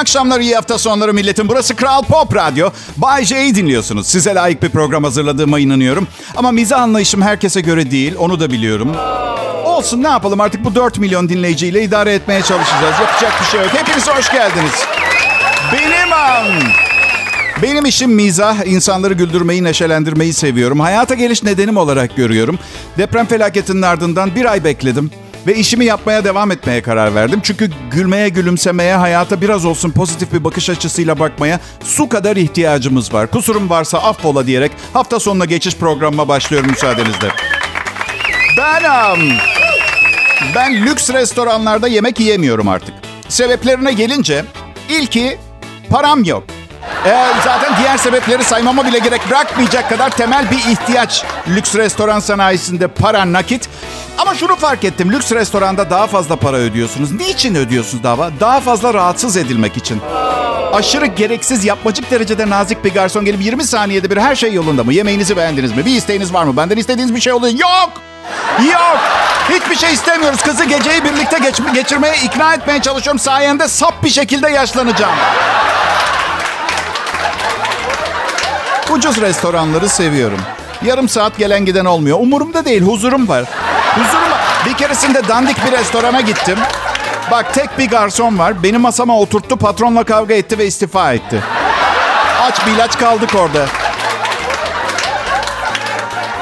[0.00, 1.48] Akşamlar, iyi hafta sonları milletin.
[1.48, 2.70] Burası Kral Pop Radyo.
[2.96, 4.06] Bay J'yi dinliyorsunuz.
[4.06, 6.08] Size layık bir program hazırladığıma inanıyorum.
[6.36, 8.92] Ama mizah anlayışım herkese göre değil, onu da biliyorum.
[9.64, 12.94] Olsun ne yapalım artık bu 4 milyon dinleyiciyle idare etmeye çalışacağız.
[13.00, 13.70] Yapacak bir şey yok.
[13.74, 14.72] Hepiniz hoş geldiniz.
[15.72, 16.46] Benim an.
[17.62, 20.80] Benim işim mizah, insanları güldürmeyi, neşelendirmeyi seviyorum.
[20.80, 22.58] Hayata geliş nedenim olarak görüyorum.
[22.98, 25.10] Deprem felaketinin ardından bir ay bekledim.
[25.46, 27.40] Ve işimi yapmaya devam etmeye karar verdim.
[27.42, 33.30] Çünkü gülmeye, gülümsemeye, hayata biraz olsun pozitif bir bakış açısıyla bakmaya su kadar ihtiyacımız var.
[33.30, 37.28] Kusurum varsa affola diyerek hafta sonuna geçiş programıma başlıyorum müsaadenizle.
[38.58, 39.30] Ben, um,
[40.54, 42.94] ben lüks restoranlarda yemek yiyemiyorum artık.
[43.28, 44.44] Sebeplerine gelince
[44.88, 45.38] ilki
[45.90, 46.44] param yok.
[47.06, 51.24] Ee, zaten diğer sebepleri saymama bile gerek bırakmayacak kadar temel bir ihtiyaç.
[51.48, 53.68] Lüks restoran sanayisinde para nakit.
[54.18, 55.12] Ama şunu fark ettim.
[55.12, 57.12] Lüks restoranda daha fazla para ödüyorsunuz.
[57.12, 58.30] Niçin ödüyorsunuz daha?
[58.40, 60.00] Daha fazla rahatsız edilmek için.
[60.72, 64.92] Aşırı gereksiz yapmacık derecede nazik bir garson gelip 20 saniyede bir her şey yolunda mı?
[64.92, 65.86] Yemeğinizi beğendiniz mi?
[65.86, 66.56] Bir isteğiniz var mı?
[66.56, 67.54] Benden istediğiniz bir şey oluyor.
[67.58, 67.92] Yok!
[68.72, 68.98] Yok!
[69.50, 70.42] Hiçbir şey istemiyoruz.
[70.42, 73.18] Kızı geceyi birlikte geç geçirmeye ikna etmeye çalışıyorum.
[73.18, 75.14] Sayende sap bir şekilde yaşlanacağım.
[78.90, 80.40] Ucuz restoranları seviyorum.
[80.84, 82.18] Yarım saat gelen giden olmuyor.
[82.20, 83.44] Umurumda değil, huzurum var.
[83.98, 84.40] Huzurum var.
[84.66, 86.58] Bir keresinde dandik bir restorana gittim.
[87.30, 88.62] Bak tek bir garson var.
[88.62, 91.42] Benim masama oturttu, patronla kavga etti ve istifa etti.
[92.42, 93.66] Aç bir ilaç kaldık orada.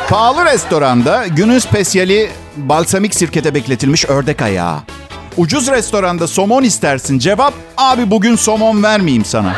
[0.08, 4.78] Pahalı restoranda günün spesiyali balsamik sirkete bekletilmiş ördek ayağı.
[5.36, 7.18] Ucuz restoranda somon istersin.
[7.18, 9.52] Cevap abi bugün somon vermeyeyim sana.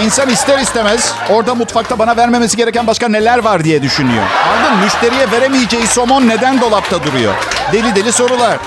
[0.00, 4.24] İnsan ister istemez orada mutfakta bana vermemesi gereken başka neler var diye düşünüyor.
[4.56, 7.34] Anladın Müşteriye veremeyeceği somon neden dolapta duruyor?
[7.72, 8.58] Deli deli sorular.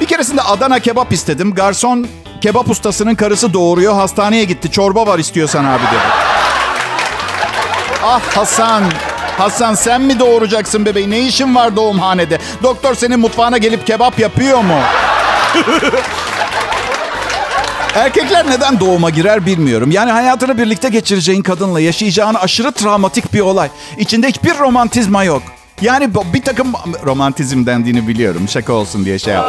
[0.00, 1.54] Bir keresinde Adana kebap istedim.
[1.54, 2.06] Garson
[2.40, 3.94] kebap ustasının karısı doğuruyor.
[3.94, 4.70] Hastaneye gitti.
[4.70, 6.12] Çorba var istiyorsan abi dedi.
[8.04, 8.84] Ah Hasan.
[9.38, 11.10] Hasan sen mi doğuracaksın bebeği?
[11.10, 12.38] Ne işin var doğumhanede?
[12.62, 14.78] Doktor senin mutfağına gelip kebap yapıyor mu?
[17.94, 19.90] Erkekler neden doğuma girer bilmiyorum.
[19.90, 23.68] Yani hayatını birlikte geçireceğin kadınla yaşayacağın aşırı travmatik bir olay.
[23.98, 25.42] İçinde hiçbir romantizma yok.
[25.80, 26.66] Yani bir takım
[27.04, 28.48] romantizm dendiğini biliyorum.
[28.48, 29.46] Şaka olsun diye şey yap.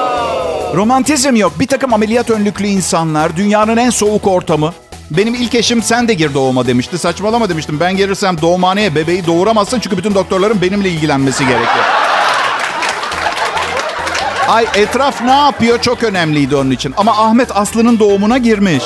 [0.75, 1.59] Romantizm yok.
[1.59, 4.73] Bir takım ameliyat önlüklü insanlar, dünyanın en soğuk ortamı.
[5.11, 6.97] Benim ilk eşim sen de gir doğuma demişti.
[6.97, 7.79] Saçmalama demiştim.
[7.79, 12.02] Ben gelirsem doğumhaneye bebeği doğuramazsın çünkü bütün doktorların benimle ilgilenmesi gerekiyor.
[14.47, 16.93] Ay etraf ne yapıyor çok önemliydi onun için.
[16.97, 18.83] Ama Ahmet Aslı'nın doğumuna girmiş.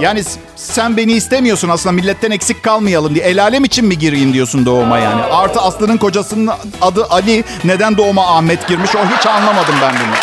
[0.00, 0.22] Yani
[0.56, 3.24] sen beni istemiyorsun aslında milletten eksik kalmayalım diye.
[3.24, 5.22] El alem için mi gireyim diyorsun doğuma yani.
[5.22, 6.50] Artı Aslı'nın kocasının
[6.82, 7.44] adı Ali.
[7.64, 10.14] Neden doğuma Ahmet girmiş o hiç anlamadım ben bunu.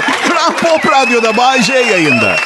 [0.28, 2.36] Kral Pop Radyo'da Bay J yayında.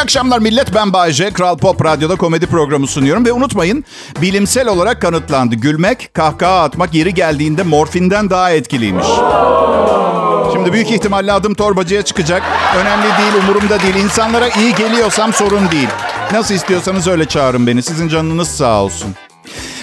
[0.00, 0.74] İyi akşamlar millet.
[0.74, 1.30] Ben Bayece.
[1.30, 3.24] Kral Pop Radyo'da komedi programı sunuyorum.
[3.24, 3.84] Ve unutmayın
[4.22, 5.54] bilimsel olarak kanıtlandı.
[5.54, 9.06] Gülmek, kahkaha atmak yeri geldiğinde morfinden daha etkiliymiş.
[10.52, 12.42] Şimdi büyük ihtimalle adım torbacıya çıkacak.
[12.76, 13.94] Önemli değil, umurumda değil.
[13.94, 15.88] İnsanlara iyi geliyorsam sorun değil.
[16.32, 17.82] Nasıl istiyorsanız öyle çağırın beni.
[17.82, 19.14] Sizin canınız sağ olsun.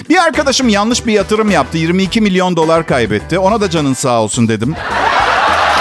[0.08, 1.78] Bir arkadaşım yanlış bir yatırım yaptı.
[1.78, 3.38] 22 milyon dolar kaybetti.
[3.38, 4.76] Ona da canın sağ olsun dedim.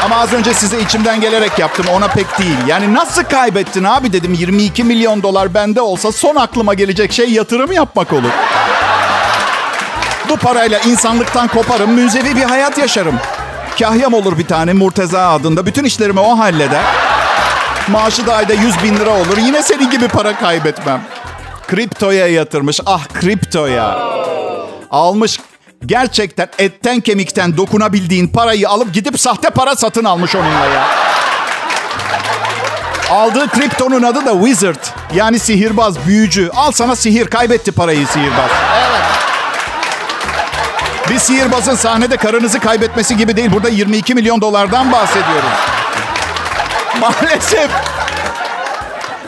[0.08, 1.86] Ama az önce size içimden gelerek yaptım.
[1.94, 2.58] Ona pek değil.
[2.68, 4.34] Yani nasıl kaybettin abi dedim.
[4.34, 8.30] 22 milyon dolar bende olsa son aklıma gelecek şey yatırım yapmak olur.
[10.30, 11.92] Bu parayla insanlıktan koparım.
[11.92, 13.16] Müzevi bir hayat yaşarım.
[13.80, 15.66] Kahyam olur bir tane Murteza adında.
[15.66, 16.84] Bütün işlerimi o halleder.
[17.88, 19.38] Maaşı da ayda 100 bin lira olur.
[19.38, 21.02] Yine senin gibi para kaybetmem.
[21.68, 22.80] Kriptoya yatırmış.
[22.86, 24.00] Ah kriptoya.
[24.92, 25.40] Almış
[25.86, 30.88] gerçekten etten kemikten dokunabildiğin parayı alıp gidip sahte para satın almış onunla ya.
[33.10, 34.86] Aldığı kriptonun adı da Wizard.
[35.16, 36.50] Yani sihirbaz, büyücü.
[36.56, 37.26] Al sana sihir.
[37.26, 38.52] Kaybetti parayı sihirbaz.
[38.78, 39.02] Evet.
[41.10, 43.52] Bir sihirbazın sahnede karınızı kaybetmesi gibi değil.
[43.52, 45.50] Burada 22 milyon dolardan bahsediyoruz.
[47.00, 47.70] Maalesef.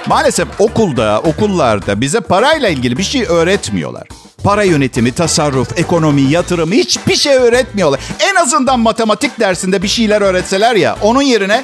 [0.08, 4.08] Maalesef okulda, okullarda bize parayla ilgili bir şey öğretmiyorlar.
[4.44, 8.00] Para yönetimi, tasarruf, ekonomi, yatırım hiçbir şey öğretmiyorlar.
[8.20, 11.64] En azından matematik dersinde bir şeyler öğretseler ya onun yerine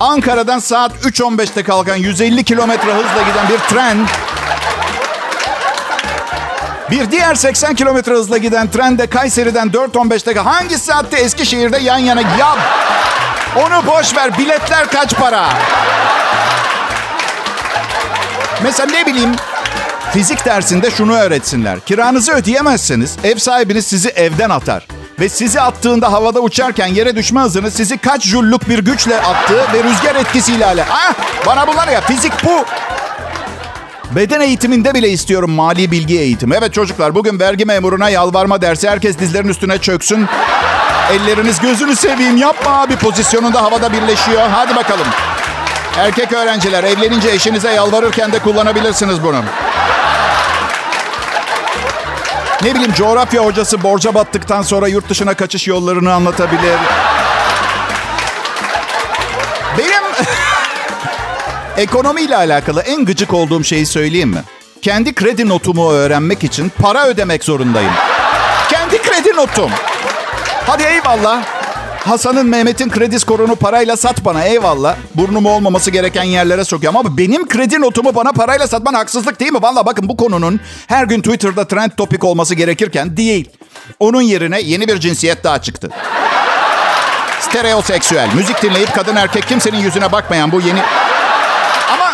[0.00, 4.06] Ankara'dan saat 3.15'te kalkan 150 kilometre hızla giden bir tren
[6.90, 12.20] bir diğer 80 kilometre hızla giden tren de Kayseri'den 4.15'te hangi saatte Eskişehir'de yan yana
[12.20, 12.58] yap.
[13.56, 14.38] Onu boş ver.
[14.38, 15.48] Biletler kaç para?
[18.62, 19.32] Mesela ne bileyim
[20.14, 21.80] Fizik dersinde şunu öğretsinler.
[21.80, 24.86] Kiranızı ödeyemezseniz ev sahibiniz sizi evden atar.
[25.20, 29.84] Ve sizi attığında havada uçarken yere düşme hızınız sizi kaç julluk bir güçle attığı ve
[29.84, 30.84] rüzgar etkisiyle ale.
[30.90, 31.14] Ah,
[31.46, 32.64] bana bunlar ya fizik bu.
[34.16, 36.54] Beden eğitiminde bile istiyorum mali bilgi eğitimi.
[36.58, 38.88] Evet çocuklar bugün vergi memuruna yalvarma dersi.
[38.90, 40.26] Herkes dizlerin üstüne çöksün.
[41.12, 44.48] Elleriniz gözünü seveyim yapma abi pozisyonunda havada birleşiyor.
[44.52, 45.06] Hadi bakalım.
[45.98, 49.40] Erkek öğrenciler evlenince eşinize yalvarırken de kullanabilirsiniz bunu.
[52.62, 56.78] Ne bileyim coğrafya hocası borca battıktan sonra yurt dışına kaçış yollarını anlatabilir.
[59.78, 60.02] Benim
[61.76, 64.42] ekonomiyle alakalı en gıcık olduğum şeyi söyleyeyim mi?
[64.82, 67.92] Kendi kredi notumu öğrenmek için para ödemek zorundayım.
[68.70, 69.70] Kendi kredi notum.
[70.66, 71.42] Hadi eyvallah.
[72.04, 74.96] Hasan'ın Mehmet'in kredi skorunu parayla sat bana eyvallah.
[75.14, 76.94] Burnumu olmaması gereken yerlere sokuyor.
[76.94, 79.62] Ama benim kredi notumu bana parayla satman haksızlık değil mi?
[79.62, 83.50] Valla bakın bu konunun her gün Twitter'da trend topik olması gerekirken değil.
[84.00, 85.90] Onun yerine yeni bir cinsiyet daha çıktı.
[87.40, 88.28] Stereoseksüel.
[88.34, 90.82] Müzik dinleyip kadın erkek kimsenin yüzüne bakmayan bu yeni...
[91.92, 92.12] Ama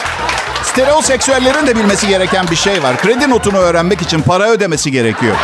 [0.64, 2.96] stereoseksüellerin de bilmesi gereken bir şey var.
[2.96, 5.36] Kredi notunu öğrenmek için para ödemesi gerekiyor.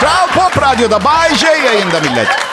[0.00, 2.51] Kral Pop Radyo'da Bay J yayında millet.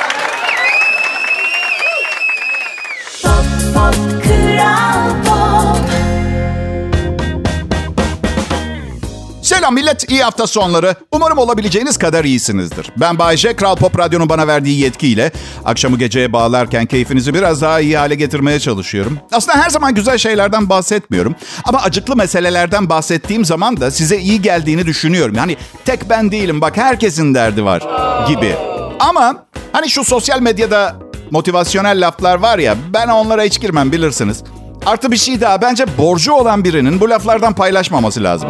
[9.69, 10.95] Selam millet, iyi hafta sonları.
[11.11, 12.91] Umarım olabileceğiniz kadar iyisinizdir.
[12.97, 15.31] Ben Bayce, Kral Pop Radyo'nun bana verdiği yetkiyle
[15.65, 19.19] akşamı geceye bağlarken keyfinizi biraz daha iyi hale getirmeye çalışıyorum.
[19.31, 21.35] Aslında her zaman güzel şeylerden bahsetmiyorum.
[21.65, 25.35] Ama acıklı meselelerden bahsettiğim zaman da size iyi geldiğini düşünüyorum.
[25.35, 27.83] Yani tek ben değilim, bak herkesin derdi var
[28.27, 28.55] gibi.
[28.99, 30.95] Ama hani şu sosyal medyada
[31.31, 34.43] motivasyonel laflar var ya, ben onlara hiç girmem bilirsiniz.
[34.85, 38.49] Artı bir şey daha, bence borcu olan birinin bu laflardan paylaşmaması lazım.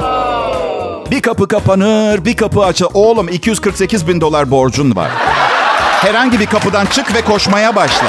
[1.12, 2.92] Bir kapı kapanır, bir kapı açılır.
[2.94, 5.12] Oğlum 248 bin dolar borcun var.
[6.02, 8.08] Herhangi bir kapıdan çık ve koşmaya başla.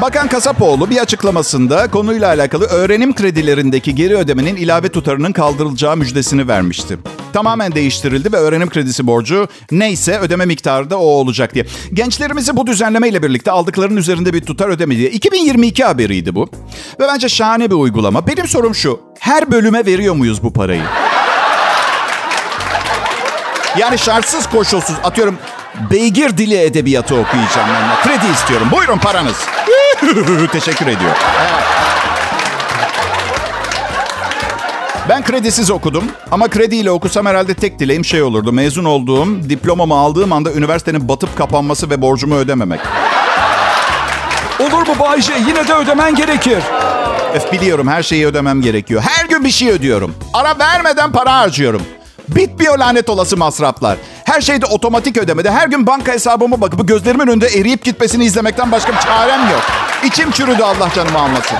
[0.00, 6.98] Bakan Kasapoğlu bir açıklamasında konuyla alakalı öğrenim kredilerindeki geri ödemenin ilave tutarının kaldırılacağı müjdesini vermişti.
[7.32, 11.66] Tamamen değiştirildi ve öğrenim kredisi borcu neyse ödeme miktarı da o olacak diye.
[11.92, 15.10] Gençlerimizi bu düzenlemeyle birlikte aldıklarının üzerinde bir tutar ödeme diye.
[15.10, 16.48] 2022 haberiydi bu.
[17.00, 18.26] Ve bence şahane bir uygulama.
[18.26, 19.00] Benim sorum şu.
[19.18, 20.82] Her bölüme veriyor muyuz bu parayı?
[23.78, 25.38] Yani şartsız koşulsuz atıyorum
[25.90, 28.02] beygir dili edebiyatı okuyacağım ben.
[28.02, 28.68] Kredi istiyorum.
[28.72, 29.36] Buyurun paranız.
[30.52, 31.10] Teşekkür ediyor.
[35.08, 38.52] Ben kredisiz okudum ama krediyle okusam herhalde tek dileğim şey olurdu.
[38.52, 42.80] Mezun olduğum, diplomamı aldığım anda üniversitenin batıp kapanması ve borcumu ödememek.
[44.60, 45.32] Olur mu Bayce?
[45.48, 46.58] Yine de ödemen gerekir.
[47.34, 49.02] Öf biliyorum her şeyi ödemem gerekiyor.
[49.06, 50.14] Her gün bir şey ödüyorum.
[50.34, 51.82] Ara vermeden para harcıyorum.
[52.28, 53.98] Bitmiyor lanet olası masraflar.
[54.24, 55.50] Her şeyde otomatik ödemede.
[55.50, 59.62] Her gün banka hesabıma bakıp gözlerimin önünde eriyip gitmesini izlemekten başka bir çarem yok.
[60.04, 61.56] İçim çürüdü Allah canımı almasın.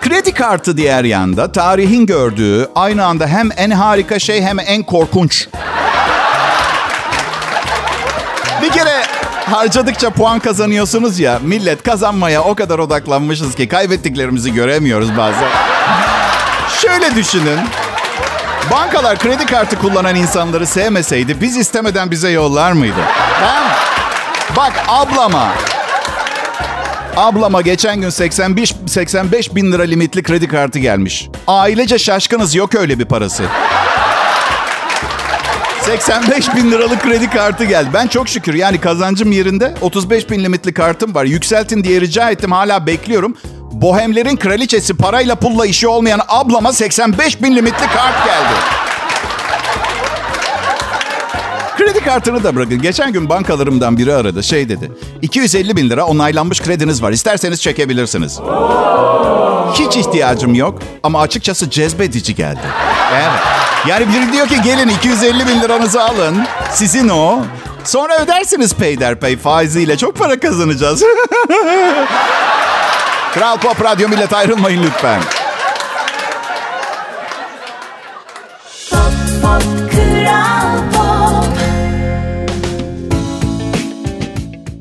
[0.00, 5.48] Kredi kartı diğer yanda tarihin gördüğü aynı anda hem en harika şey hem en korkunç.
[8.62, 9.02] Bir kere
[9.50, 11.38] harcadıkça puan kazanıyorsunuz ya.
[11.42, 15.48] Millet kazanmaya o kadar odaklanmışız ki kaybettiklerimizi göremiyoruz bazen.
[16.82, 17.58] Şöyle düşünün.
[18.70, 23.00] Bankalar kredi kartı kullanan insanları sevmeseydi biz istemeden bize yollar mıydı?
[23.42, 23.76] Ha?
[24.56, 25.48] Bak ablama.
[27.16, 31.28] Ablama geçen gün 85, 85 bin lira limitli kredi kartı gelmiş.
[31.46, 33.44] Ailece şaşkınız yok öyle bir parası.
[35.82, 37.88] 85 bin liralık kredi kartı geldi.
[37.94, 41.24] Ben çok şükür yani kazancım yerinde 35 bin limitli kartım var.
[41.24, 43.36] Yükseltin diye rica ettim hala bekliyorum.
[43.72, 48.54] Bohemlerin kraliçesi parayla pulla işi olmayan ablama 85 bin limitli kart geldi.
[51.76, 52.82] Kredi kartını da bırakın.
[52.82, 54.42] Geçen gün bankalarımdan biri aradı.
[54.42, 54.92] Şey dedi.
[55.22, 57.12] 250 bin lira onaylanmış krediniz var.
[57.12, 58.40] İsterseniz çekebilirsiniz.
[59.74, 62.60] Hiç ihtiyacım yok ama açıkçası cezbedici geldi.
[63.14, 63.40] Evet.
[63.88, 66.46] Yani biri diyor ki gelin 250 bin liranızı alın.
[66.70, 67.38] Sizin o.
[67.84, 69.96] Sonra ödersiniz peyderpey faiziyle.
[69.96, 71.02] Çok para kazanacağız.
[73.34, 75.20] Kral Pop Radyo millet ayrılmayın lütfen.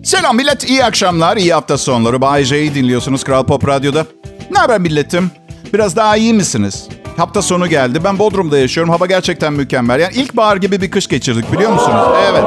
[0.04, 2.22] Selam millet, iyi akşamlar, iyi hafta sonları.
[2.22, 4.06] Bay J'yi dinliyorsunuz Kral Pop Radyo'da.
[4.52, 5.32] Ne haber milletim?
[5.74, 6.88] Biraz daha iyi misiniz?
[7.18, 8.04] Hafta sonu geldi.
[8.04, 8.94] Ben Bodrum'da yaşıyorum.
[8.94, 10.00] Hava gerçekten mükemmel.
[10.00, 12.06] Yani ilkbahar gibi bir kış geçirdik biliyor musunuz?
[12.32, 12.44] Evet.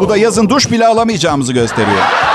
[0.00, 2.33] Bu da yazın duş bile alamayacağımızı gösteriyor.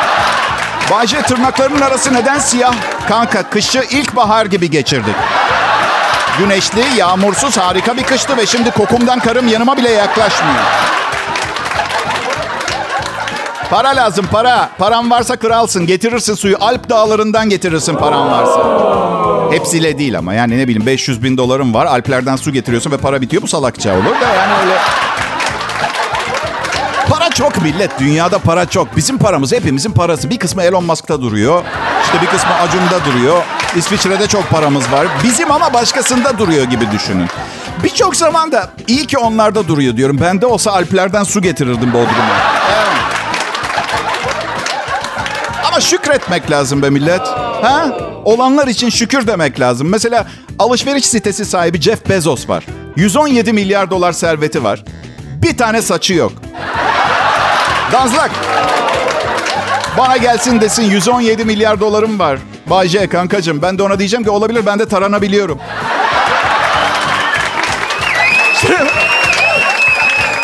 [0.92, 2.74] Bayce tırnaklarının arası neden siyah?
[3.08, 5.16] Kanka kışı ilkbahar gibi geçirdik.
[6.40, 10.64] Güneşli, yağmursuz harika bir kıştı ve şimdi kokumdan karım yanıma bile yaklaşmıyor.
[13.70, 14.70] Para lazım para.
[14.78, 15.88] Param varsa kralsın.
[15.88, 16.58] Getirirsin suyu.
[16.60, 18.64] Alp dağlarından getirirsin paran varsa.
[19.52, 21.86] Hepsiyle değil ama yani ne bileyim 500 bin dolarım var.
[21.86, 23.44] Alplerden su getiriyorsun ve para bitiyor.
[23.44, 24.78] Bu salakça olur da yani öyle...
[27.60, 28.00] Çok millet.
[28.00, 28.96] Dünyada para çok.
[28.98, 30.30] Bizim paramız hepimizin parası.
[30.30, 31.64] Bir kısmı Elon Musk'ta duruyor.
[32.04, 33.44] İşte bir kısmı Acun'da duruyor.
[33.76, 35.08] İsviçre'de çok paramız var.
[35.24, 37.28] Bizim ama başkasında duruyor gibi düşünün.
[37.84, 40.22] Birçok zaman da iyi ki onlarda duruyor diyorum.
[40.22, 42.36] Bende olsa Alplerden su getirirdim Bodrum'a.
[45.68, 47.28] Ama şükretmek lazım be millet.
[47.62, 47.88] Ha?
[48.26, 49.90] Olanlar için şükür demek lazım.
[49.90, 50.28] Mesela
[50.60, 52.66] alışveriş sitesi sahibi Jeff Bezos var.
[52.96, 54.84] 117 milyar dolar serveti var.
[55.42, 56.32] Bir tane saçı yok.
[57.92, 58.32] Dazlak.
[59.98, 62.40] Bana gelsin desin 117 milyar dolarım var.
[62.68, 65.60] Bay J kankacığım ben de ona diyeceğim ki olabilir ben de taranabiliyorum.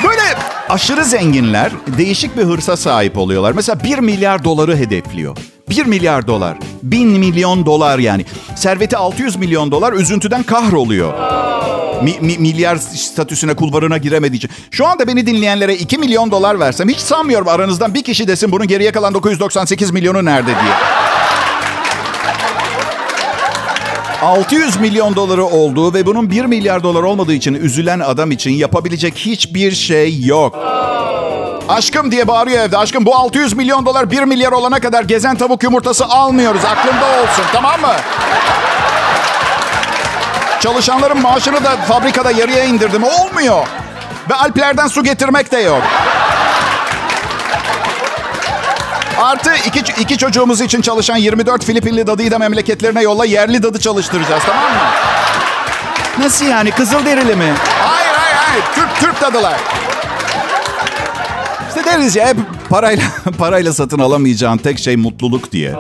[0.04, 0.22] Böyle
[0.70, 3.52] aşırı zenginler değişik bir hırsa sahip oluyorlar.
[3.52, 5.38] Mesela 1 milyar doları hedefliyor.
[5.70, 6.58] 1 milyar dolar.
[6.84, 8.26] 1000 milyon dolar yani.
[8.56, 11.14] Serveti 600 milyon dolar üzüntüden kahroluyor.
[12.04, 14.52] Mi, mi, milyar statüsüne kulvarına giremediği için.
[14.72, 18.68] Şu anda beni dinleyenlere 2 milyon dolar versem hiç sanmıyorum aranızdan bir kişi desin bunun
[18.68, 20.74] geriye kalan 998 milyonu nerede diye.
[24.22, 29.16] 600 milyon doları olduğu ve bunun 1 milyar dolar olmadığı için üzülen adam için yapabilecek
[29.18, 30.56] hiçbir şey yok.
[31.70, 32.78] Aşkım diye bağırıyor evde.
[32.78, 36.62] Aşkım bu 600 milyon dolar 1 milyar olana kadar gezen tavuk yumurtası almıyoruz.
[36.66, 37.96] Aklında olsun tamam mı?
[40.66, 43.04] Çalışanların maaşını da fabrikada yarıya indirdim.
[43.04, 43.68] Olmuyor.
[44.30, 45.82] Ve Alplerden su getirmek de yok.
[49.22, 54.44] Artı iki, iki çocuğumuz için çalışan 24 Filipinli dadıyı da memleketlerine yolla yerli dadı çalıştıracağız
[54.46, 54.80] tamam mı?
[56.20, 57.54] Nasıl yani Kızılderili mi?
[57.84, 59.60] Hayır hayır hayır Türk, Türk dadılar.
[61.70, 62.38] İşte deriz ya hep
[62.70, 63.04] parayla,
[63.38, 65.76] parayla satın alamayacağın tek şey mutluluk diye.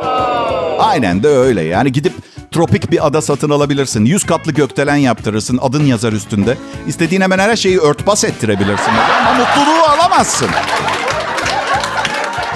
[0.79, 2.13] Aynen de öyle yani gidip
[2.55, 4.05] tropik bir ada satın alabilirsin.
[4.05, 6.57] Yüz katlı gökdelen yaptırırsın adın yazar üstünde.
[6.87, 8.91] İstediğin hemen her şeyi örtbas ettirebilirsin.
[9.19, 10.49] Ama mutluluğu alamazsın.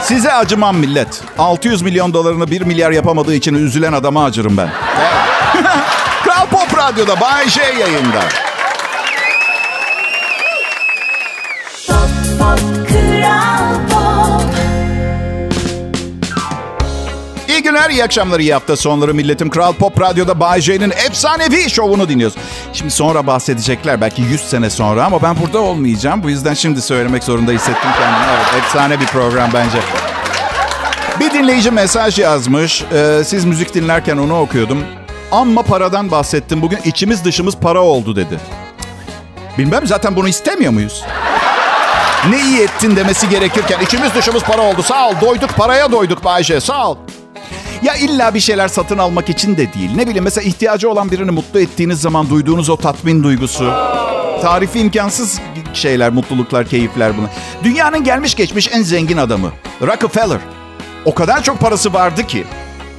[0.03, 1.22] Size acımam millet.
[1.38, 4.70] 600 milyon dolarını 1 milyar yapamadığı için üzülen adama acırım ben.
[6.24, 8.22] Kral Pop Radyo'da Bay J yayında.
[17.69, 19.49] İyi günler, iyi akşamlar, iyi hafta sonları milletim.
[19.49, 22.38] Kral Pop Radyo'da Bay J'nin efsanevi şovunu dinliyoruz.
[22.73, 26.23] Şimdi sonra bahsedecekler belki 100 sene sonra ama ben burada olmayacağım.
[26.23, 28.25] Bu yüzden şimdi söylemek zorunda hissettim kendimi.
[28.33, 29.77] Evet, efsane bir program bence.
[31.19, 32.83] Bir dinleyici mesaj yazmış.
[32.93, 34.83] Ee, siz müzik dinlerken onu okuyordum.
[35.31, 36.61] Amma paradan bahsettim.
[36.61, 38.39] Bugün içimiz dışımız para oldu dedi.
[39.57, 41.03] Bilmem zaten bunu istemiyor muyuz?
[42.29, 44.83] Ne iyi ettin demesi gerekirken içimiz dışımız para oldu.
[44.83, 46.97] Sağ ol doyduk paraya doyduk Bayşe sağ ol.
[47.83, 49.91] Ya illa bir şeyler satın almak için de değil.
[49.95, 53.74] Ne bileyim mesela ihtiyacı olan birini mutlu ettiğiniz zaman duyduğunuz o tatmin duygusu.
[54.41, 55.39] Tarifi imkansız
[55.74, 57.31] şeyler, mutluluklar, keyifler bunlar.
[57.63, 59.51] Dünyanın gelmiş geçmiş en zengin adamı.
[59.81, 60.38] Rockefeller.
[61.05, 62.45] O kadar çok parası vardı ki.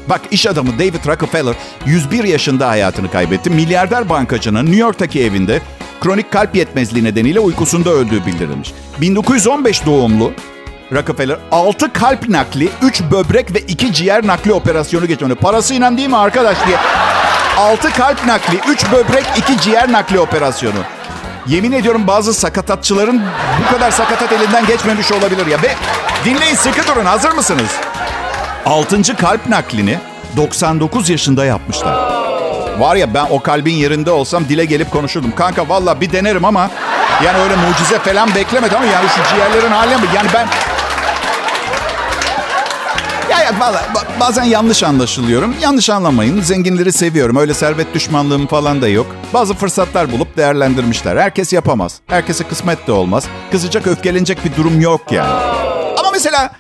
[0.09, 1.55] Bak iş adamı David Rockefeller
[1.87, 3.51] 101 yaşında hayatını kaybetti.
[3.51, 5.63] Milyarder bankacının New York'taki evinde
[6.01, 8.73] kronik kalp yetmezliği nedeniyle uykusunda öldüğü bildirilmiş.
[9.01, 10.33] 1915 doğumlu
[10.93, 15.35] Rockefeller 6 kalp nakli, 3 böbrek ve 2 ciğer nakli operasyonu geçirdi.
[15.35, 16.77] Parasıyla değil mi arkadaş diye.
[17.59, 20.79] 6 kalp nakli, 3 böbrek, 2 ciğer nakli operasyonu.
[21.47, 23.23] Yemin ediyorum bazı sakatatçıların
[23.65, 25.63] bu kadar sakatat elinden geçmemiş olabilir ya.
[25.63, 25.75] Ve
[26.25, 27.71] dinleyin sıkı durun hazır mısınız?
[28.67, 29.17] 6.
[29.17, 29.99] kalp naklini
[30.37, 32.21] 99 yaşında yapmışlar.
[32.79, 35.35] Var ya ben o kalbin yerinde olsam dile gelip konuşurdum.
[35.35, 36.71] Kanka valla bir denerim ama
[37.25, 40.07] yani öyle mucize falan beklemedim ama yani şu ciğerlerin haline mi?
[40.15, 40.47] Yani ben
[43.41, 45.55] ya valla ba- bazen yanlış anlaşılıyorum.
[45.63, 46.41] Yanlış anlamayın.
[46.43, 47.37] Zenginleri seviyorum.
[47.37, 49.07] Öyle servet düşmanlığım falan da yok.
[49.35, 51.17] Bazı fırsatlar bulup değerlendirmişler.
[51.17, 51.95] Herkes yapamaz.
[52.07, 53.25] Herkese kısmet de olmaz.
[53.51, 55.33] Kızacak, öfkelenecek bir durum yok yani.
[55.99, 56.51] Ama mesela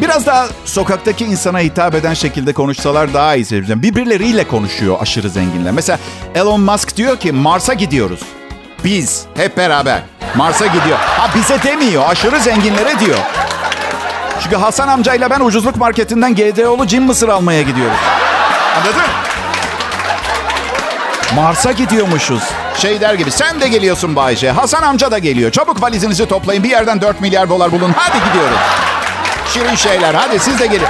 [0.00, 3.82] biraz daha sokaktaki insana hitap eden şekilde konuşsalar daha iyi seveceğim.
[3.82, 5.72] Birbirleriyle konuşuyor aşırı zenginler.
[5.72, 5.98] Mesela
[6.34, 8.20] Elon Musk diyor ki Mars'a gidiyoruz.
[8.84, 10.02] Biz hep beraber
[10.36, 10.98] Mars'a gidiyor.
[10.98, 12.02] Ha bize demiyor.
[12.08, 13.18] Aşırı zenginlere diyor.
[14.48, 17.96] Çünkü Hasan amcayla ben ucuzluk marketinden GDO'lu cin mısır almaya gidiyoruz.
[18.76, 19.10] Anladın?
[21.34, 22.42] Mars'a gidiyormuşuz.
[22.76, 24.50] Şey der gibi sen de geliyorsun Bayce.
[24.50, 25.50] Hasan amca da geliyor.
[25.50, 27.92] Çabuk valizinizi toplayın bir yerden 4 milyar dolar bulun.
[27.96, 28.58] Hadi gidiyoruz.
[29.54, 30.88] Şirin şeyler hadi siz de gelin.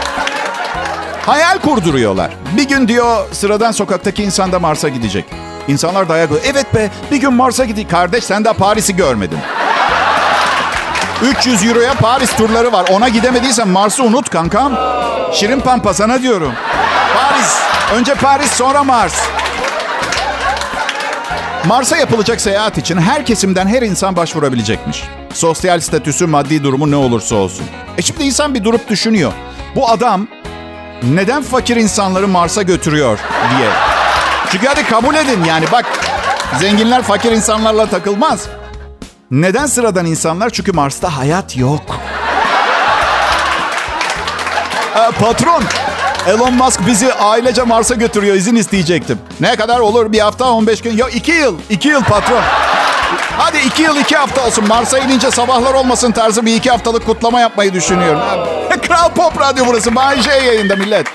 [1.26, 2.30] Hayal kurduruyorlar.
[2.56, 5.24] Bir gün diyor sıradan sokaktaki insan da Mars'a gidecek.
[5.68, 7.88] İnsanlar dayak Evet be bir gün Mars'a gideyim.
[7.88, 9.38] Kardeş sen daha Paris'i görmedin.
[11.22, 12.86] 300 euroya Paris turları var.
[12.90, 14.72] Ona gidemediysen Mars'ı unut kankam.
[15.32, 16.52] Şirin Pampa sana diyorum.
[17.14, 17.58] Paris.
[17.94, 19.14] Önce Paris sonra Mars.
[21.66, 25.04] Mars'a yapılacak seyahat için her kesimden her insan başvurabilecekmiş.
[25.34, 27.66] Sosyal statüsü, maddi durumu ne olursa olsun.
[27.98, 29.32] E şimdi insan bir durup düşünüyor.
[29.76, 30.26] Bu adam
[31.02, 33.18] neden fakir insanları Mars'a götürüyor
[33.58, 33.68] diye.
[34.52, 35.84] Çünkü hadi kabul edin yani bak
[36.60, 38.48] zenginler fakir insanlarla takılmaz.
[39.30, 40.50] Neden sıradan insanlar?
[40.50, 41.82] Çünkü Mars'ta hayat yok.
[44.94, 45.62] Aa, patron,
[46.26, 48.36] Elon Musk bizi ailece Mars'a götürüyor.
[48.36, 49.18] izin isteyecektim.
[49.40, 50.12] Ne kadar olur?
[50.12, 50.96] Bir hafta, 15 gün?
[50.96, 51.58] Yok iki yıl.
[51.70, 52.42] iki yıl patron.
[53.38, 54.68] Hadi iki yıl iki hafta olsun.
[54.68, 58.20] Mars'a inince sabahlar olmasın tarzı bir iki haftalık kutlama yapmayı düşünüyorum.
[58.88, 59.94] Kral Pop Radyo burası.
[59.94, 61.06] Bay J yayında millet.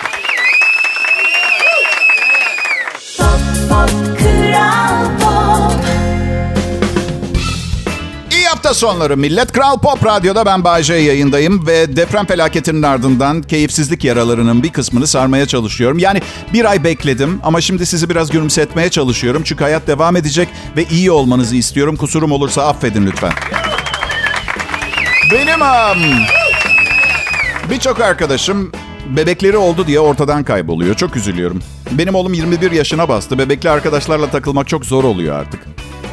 [8.64, 9.52] Hafta sonları millet.
[9.52, 15.46] Kral Pop Radyo'da ben Bayece yayındayım ve deprem felaketinin ardından keyifsizlik yaralarının bir kısmını sarmaya
[15.46, 16.00] çalışıyorum.
[16.00, 16.22] Yani
[16.54, 19.44] bir ay bekledim ama şimdi sizi biraz gülümsetmeye çalışıyorum.
[19.46, 21.96] Çünkü hayat devam edecek ve iyi olmanızı istiyorum.
[21.96, 23.34] Kusurum olursa affedin lütfen.
[25.32, 26.26] Benim um,
[27.70, 28.72] birçok arkadaşım
[29.10, 30.96] bebekleri oldu diye ortadan kayboluyor.
[30.96, 31.60] Çok üzülüyorum.
[31.92, 33.38] Benim oğlum 21 yaşına bastı.
[33.38, 35.60] Bebekli arkadaşlarla takılmak çok zor oluyor artık.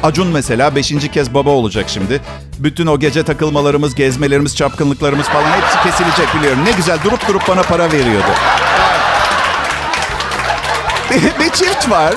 [0.03, 0.93] Acun mesela 5.
[1.13, 2.21] kez baba olacak şimdi.
[2.59, 6.59] Bütün o gece takılmalarımız, gezmelerimiz, çapkınlıklarımız falan hepsi kesilecek biliyorum.
[6.65, 8.31] Ne güzel durup durup bana para veriyordu.
[11.11, 12.13] Bir, bir çift var.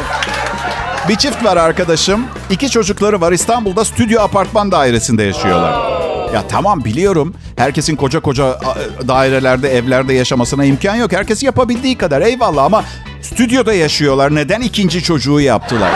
[1.09, 2.27] Bir çift var arkadaşım.
[2.51, 3.33] İki çocukları var.
[3.33, 5.95] İstanbul'da stüdyo apartman dairesinde yaşıyorlar.
[6.35, 7.35] Ya tamam biliyorum.
[7.57, 8.61] Herkesin koca koca
[9.09, 11.13] dairelerde, evlerde yaşamasına imkan yok.
[11.13, 12.85] Herkes yapabildiği kadar eyvallah ama
[13.23, 14.35] stüdyoda yaşıyorlar.
[14.35, 15.91] Neden ikinci çocuğu yaptılar?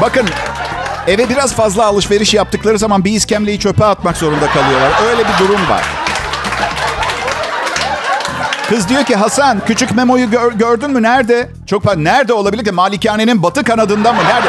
[0.00, 0.28] Bakın
[1.06, 4.90] eve biraz fazla alışveriş yaptıkları zaman bir iskemleyi çöpe atmak zorunda kalıyorlar.
[5.10, 5.82] Öyle bir durum var.
[8.68, 11.02] Kız diyor ki Hasan küçük Memo'yu gör- gördün mü?
[11.02, 11.50] Nerede?
[11.66, 12.72] Çok pa- Nerede olabilir ki?
[12.72, 14.18] Malikanenin batı kanadında mı?
[14.24, 14.48] Nerede?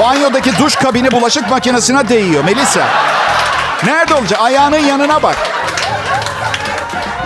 [0.00, 2.80] Banyodaki duş kabini bulaşık makinesine değiyor Melisa.
[3.84, 4.40] Nerede olacak?
[4.42, 5.36] Ayağının yanına bak.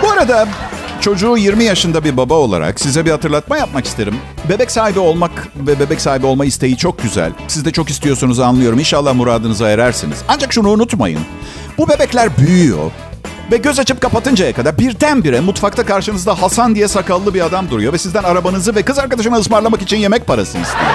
[0.01, 0.47] Bu arada
[1.01, 4.15] çocuğu 20 yaşında bir baba olarak size bir hatırlatma yapmak isterim.
[4.49, 7.31] Bebek sahibi olmak ve bebek sahibi olma isteği çok güzel.
[7.47, 8.79] Siz de çok istiyorsunuz anlıyorum.
[8.79, 10.17] İnşallah muradınıza erersiniz.
[10.27, 11.19] Ancak şunu unutmayın.
[11.77, 12.91] Bu bebekler büyüyor
[13.51, 17.97] ve göz açıp kapatıncaya kadar birdenbire mutfakta karşınızda Hasan diye sakallı bir adam duruyor ve
[17.97, 20.91] sizden arabanızı ve kız arkadaşını ısmarlamak için yemek parası istiyor.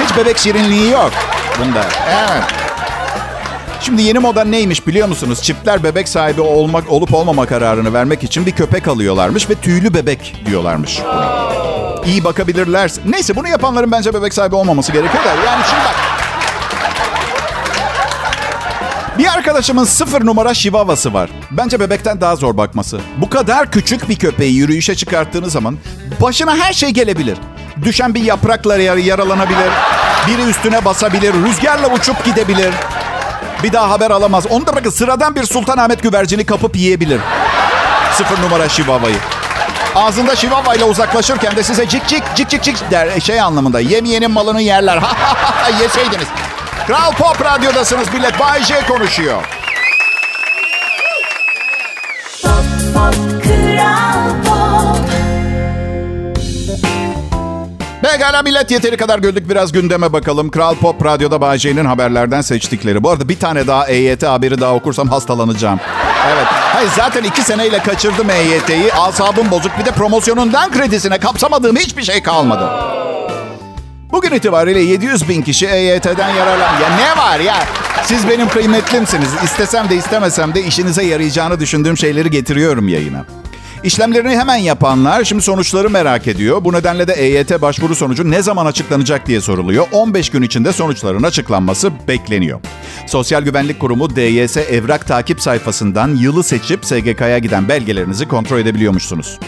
[0.00, 1.12] Hiç bebek şirinliği yok
[1.60, 1.84] bunda.
[2.08, 2.73] Evet.
[3.84, 5.42] Şimdi yeni moda neymiş biliyor musunuz?
[5.42, 10.34] Çiftler bebek sahibi olmak olup olmama kararını vermek için bir köpek alıyorlarmış ve tüylü bebek
[10.46, 10.98] diyorlarmış.
[12.06, 12.90] İyi bakabilirler.
[13.06, 15.28] Neyse bunu yapanların bence bebek sahibi olmaması gerekiyor da.
[15.28, 15.94] Yani şimdi bak.
[19.18, 21.30] Bir arkadaşımın sıfır numara şivavası var.
[21.50, 23.00] Bence bebekten daha zor bakması.
[23.16, 25.78] Bu kadar küçük bir köpeği yürüyüşe çıkarttığınız zaman
[26.20, 27.38] başına her şey gelebilir.
[27.82, 29.70] Düşen bir yaprakla yar- yaralanabilir.
[30.28, 31.34] Biri üstüne basabilir.
[31.34, 32.70] Rüzgarla uçup gidebilir.
[33.64, 34.46] Bir daha haber alamaz.
[34.50, 37.20] Onu da bırakın sıradan bir Sultanahmet güvercini kapıp yiyebilir.
[38.12, 39.16] Sıfır numara şivavayı.
[39.94, 43.20] Ağzında şivava ile uzaklaşırken de size cik cik cik cik cik der.
[43.20, 44.98] Şey anlamında yemeyenin malını yerler.
[45.80, 46.28] Yeseydiniz.
[46.86, 48.40] Kral Pop Radyo'dasınız millet.
[48.40, 49.42] Bay J konuşuyor.
[58.12, 60.50] Pekala millet yeteri kadar güldük biraz gündeme bakalım.
[60.50, 63.02] Kral Pop Radyo'da Bay J'nin haberlerden seçtikleri.
[63.02, 65.80] Bu arada bir tane daha EYT haberi daha okursam hastalanacağım.
[66.34, 66.46] Evet.
[66.48, 68.92] Hayır zaten iki seneyle kaçırdım EYT'yi.
[68.92, 69.72] Asabım bozuk.
[69.78, 72.70] Bir de promosyonundan kredisine kapsamadığım hiçbir şey kalmadı.
[74.12, 76.80] Bugün itibariyle 700 bin kişi EYT'den yararlan...
[76.80, 77.56] Ya ne var ya?
[78.04, 79.28] Siz benim kıymetlimsiniz.
[79.44, 83.24] İstesem de istemesem de işinize yarayacağını düşündüğüm şeyleri getiriyorum yayına.
[83.84, 86.64] İşlemlerini hemen yapanlar şimdi sonuçları merak ediyor.
[86.64, 89.86] Bu nedenle de EYT başvuru sonucu ne zaman açıklanacak diye soruluyor.
[89.92, 92.60] 15 gün içinde sonuçların açıklanması bekleniyor.
[93.06, 99.38] Sosyal Güvenlik Kurumu DYS evrak takip sayfasından yılı seçip SGK'ya giden belgelerinizi kontrol edebiliyormuşsunuz.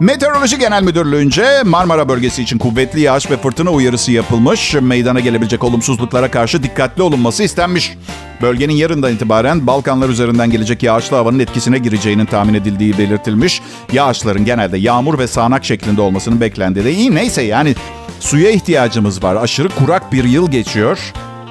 [0.00, 4.74] Meteoroloji Genel Müdürlüğü'nce Marmara bölgesi için kuvvetli yağış ve fırtına uyarısı yapılmış.
[4.74, 7.94] Meydana gelebilecek olumsuzluklara karşı dikkatli olunması istenmiş.
[8.42, 13.62] Bölgenin yarından itibaren Balkanlar üzerinden gelecek yağışlı havanın etkisine gireceğinin tahmin edildiği belirtilmiş.
[13.92, 17.14] Yağışların genelde yağmur ve sağanak şeklinde olmasının beklendiği de iyi.
[17.14, 17.74] Neyse yani
[18.20, 19.36] suya ihtiyacımız var.
[19.36, 20.98] Aşırı kurak bir yıl geçiyor.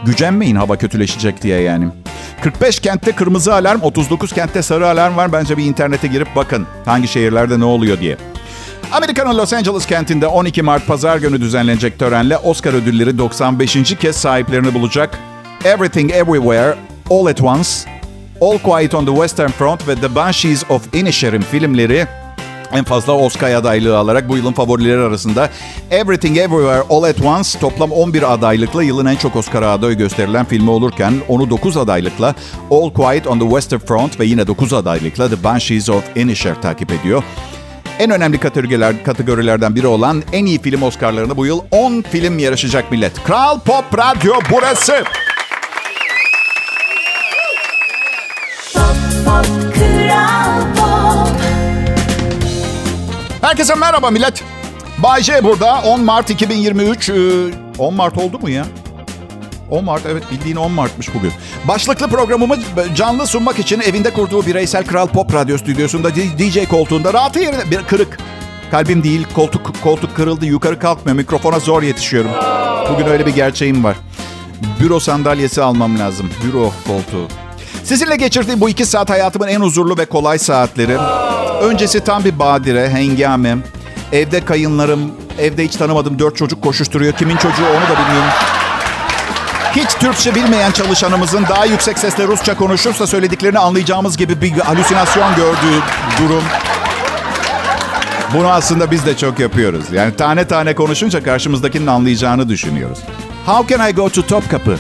[0.05, 1.88] Gücenmeyin hava kötüleşecek diye yani.
[2.41, 5.33] 45 kentte kırmızı alarm, 39 kentte sarı alarm var.
[5.33, 8.17] Bence bir internete girip bakın hangi şehirlerde ne oluyor diye.
[8.93, 13.95] Amerika'nın Los Angeles kentinde 12 Mart pazar günü düzenlenecek törenle Oscar ödülleri 95.
[13.99, 15.19] kez sahiplerini bulacak.
[15.65, 16.75] Everything Everywhere,
[17.10, 17.69] All at Once,
[18.41, 22.08] All Quiet on the Western Front ve The Banshees of Inisherin filmleri
[22.71, 25.49] en fazla Oscar adaylığı alarak bu yılın favorileri arasında
[25.91, 30.69] Everything Everywhere All at Once toplam 11 adaylıkla yılın en çok Oscar aday gösterilen filmi
[30.69, 32.36] olurken onu 9 adaylıkla
[32.71, 36.91] All Quiet on the Western Front ve yine 9 adaylıkla The Banshees of Inisher takip
[36.91, 37.23] ediyor.
[37.99, 42.91] En önemli kategoriler, kategorilerden biri olan en iyi film Oscar'larında bu yıl 10 film yarışacak
[42.91, 43.23] millet.
[43.23, 45.03] Kral Pop Radyo burası.
[48.73, 49.45] Pop Pop
[50.75, 51.27] Pop
[53.41, 54.43] Herkese merhaba millet.
[54.97, 55.81] Bay J burada.
[55.81, 57.09] 10 Mart 2023.
[57.09, 57.13] Ee,
[57.77, 58.65] 10 Mart oldu mu ya?
[59.71, 61.32] 10 Mart evet bildiğin 10 Mart'mış bugün.
[61.67, 62.55] Başlıklı programımı
[62.95, 67.84] canlı sunmak için evinde kurduğu bireysel Kral Pop Radyo stüdyosunda DJ koltuğunda rahatı yerine bir
[67.84, 68.17] kırık.
[68.71, 72.32] Kalbim değil koltuk koltuk kırıldı yukarı kalkmıyor mikrofona zor yetişiyorum.
[72.93, 73.95] Bugün öyle bir gerçeğim var.
[74.79, 76.29] Büro sandalyesi almam lazım.
[76.43, 77.27] Büro koltuğu.
[77.84, 80.97] Sizinle geçirdiğim bu iki saat hayatımın en huzurlu ve kolay saatleri.
[81.62, 83.58] Öncesi tam bir badire, hengame.
[84.12, 87.13] Evde kayınlarım, evde hiç tanımadığım dört çocuk koşuşturuyor.
[87.13, 88.58] Kimin çocuğu onu da bilmiyorum.
[89.75, 95.82] Hiç Türkçe bilmeyen çalışanımızın daha yüksek sesle Rusça konuşursa söylediklerini anlayacağımız gibi bir halüsinasyon gördüğü
[96.21, 96.43] durum.
[98.34, 99.86] Bunu aslında biz de çok yapıyoruz.
[99.93, 102.99] Yani tane tane konuşunca karşımızdakinin anlayacağını düşünüyoruz.
[103.45, 104.77] How can I go to Topkapı?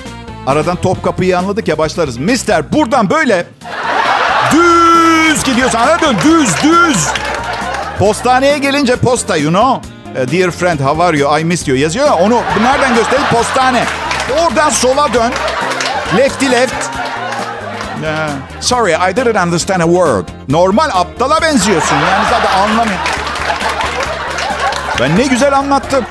[0.47, 2.17] Aradan Topkapı'yı anladık ya başlarız.
[2.17, 3.45] Mister buradan böyle
[4.51, 6.15] düz gidiyorsun anladın?
[6.23, 7.07] Düz düz.
[7.99, 9.89] Postaneye gelince posta you know.
[10.23, 11.39] Uh, Dear friend how are you?
[11.39, 13.23] I miss you yazıyor ya onu nereden gösterir?
[13.31, 13.85] Postane.
[14.37, 15.31] Oradan sola dön.
[16.17, 16.89] Lefty left.
[18.03, 18.29] Yeah.
[18.61, 20.27] Sorry I didn't understand a word.
[20.49, 21.95] Normal aptala benziyorsun.
[21.95, 22.99] Yani zaten anlamıyor.
[24.99, 26.05] Ben ne güzel anlattım.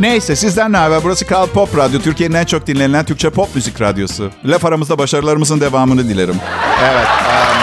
[0.00, 1.00] Neyse sizden ne haber?
[1.04, 2.00] Burası Kral Pop Radyo.
[2.00, 4.30] Türkiye'nin en çok dinlenen Türkçe pop müzik radyosu.
[4.44, 6.36] Laf aramızda başarılarımızın devamını dilerim.
[6.84, 7.06] Evet.
[7.06, 7.62] um,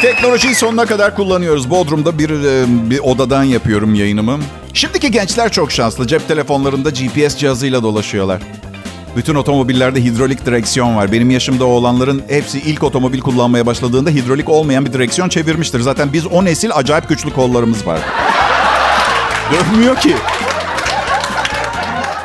[0.00, 1.70] Teknolojiyi sonuna kadar kullanıyoruz.
[1.70, 2.30] Bodrum'da bir,
[2.90, 4.38] bir odadan yapıyorum yayınımı.
[4.74, 6.06] Şimdiki gençler çok şanslı.
[6.06, 8.42] Cep telefonlarında GPS cihazıyla dolaşıyorlar.
[9.16, 11.12] Bütün otomobillerde hidrolik direksiyon var.
[11.12, 15.80] Benim yaşımda olanların hepsi ilk otomobil kullanmaya başladığında hidrolik olmayan bir direksiyon çevirmiştir.
[15.80, 18.00] Zaten biz o nesil acayip güçlü kollarımız var.
[19.52, 20.16] Dönmüyor ki.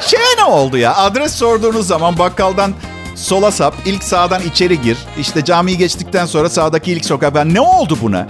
[0.01, 0.95] Şey ne oldu ya?
[0.95, 2.73] Adres sorduğunuz zaman bakkaldan
[3.15, 4.97] sola sap, ilk sağdan içeri gir.
[5.19, 7.35] İşte camiyi geçtikten sonra sağdaki ilk sokağa.
[7.35, 8.27] Ben ne oldu buna?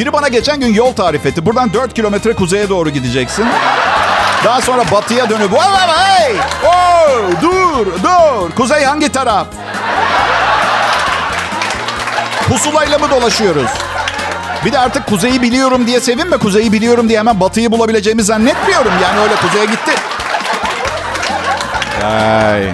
[0.00, 1.46] Biri bana geçen gün yol tarif etti.
[1.46, 3.46] Buradan 4 kilometre kuzeye doğru gideceksin.
[4.44, 5.52] Daha sonra batıya dönüp...
[5.52, 6.32] Vay!
[6.66, 8.50] Oh, dur, dur.
[8.56, 9.46] Kuzey hangi taraf?
[12.48, 13.70] Pusulayla mı dolaşıyoruz?
[14.64, 16.36] Bir de artık kuzeyi biliyorum diye sevinme.
[16.36, 18.92] Kuzeyi biliyorum diye hemen batıyı bulabileceğimi zannetmiyorum.
[19.02, 19.92] Yani öyle kuzeye gitti.
[22.04, 22.70] Ay.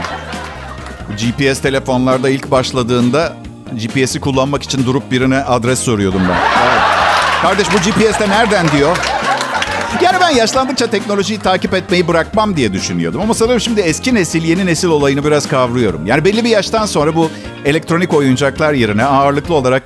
[1.16, 3.32] GPS telefonlarda ilk başladığında
[3.72, 6.75] GPS'i kullanmak için durup birine adres soruyordum ben.
[7.42, 8.96] Kardeş bu GPS'te nereden diyor.
[10.02, 13.20] Yani ben yaşlandıkça teknolojiyi takip etmeyi bırakmam diye düşünüyordum.
[13.20, 16.06] Ama sanırım şimdi eski nesil, yeni nesil olayını biraz kavruyorum.
[16.06, 17.30] Yani belli bir yaştan sonra bu
[17.64, 19.82] elektronik oyuncaklar yerine ağırlıklı olarak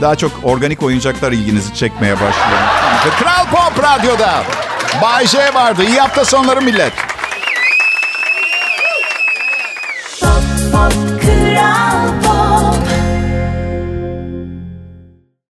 [0.00, 2.60] daha çok organik oyuncaklar ilginizi çekmeye başlıyor.
[3.20, 4.42] Kral Pop Radyo'da
[5.02, 5.84] Bay J vardı.
[5.88, 6.92] İyi hafta sonları millet.